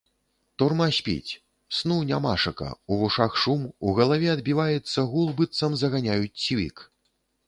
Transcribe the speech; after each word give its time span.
Турма 0.61 0.85
спіць, 0.99 1.31
сну 1.79 1.97
нямашака, 2.11 2.69
у 2.95 2.97
вушах 3.01 3.35
шум, 3.41 3.61
у 3.91 3.93
галаве 3.99 4.31
адбіваецца 4.37 5.05
гул, 5.13 5.29
быццам 5.43 5.77
заганяюць 5.83 6.33
цвік. 6.45 6.75